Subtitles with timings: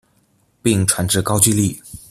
[0.63, 1.79] 并传至高句丽。